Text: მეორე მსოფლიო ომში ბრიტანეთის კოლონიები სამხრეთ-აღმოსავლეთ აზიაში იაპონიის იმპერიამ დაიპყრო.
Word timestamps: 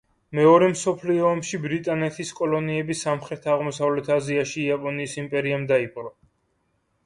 მეორე 0.37 0.69
მსოფლიო 0.69 1.27
ომში 1.31 1.59
ბრიტანეთის 1.65 2.33
კოლონიები 2.41 2.97
სამხრეთ-აღმოსავლეთ 3.03 4.13
აზიაში 4.19 4.61
იაპონიის 4.67 5.17
იმპერიამ 5.25 5.73
დაიპყრო. 5.77 6.15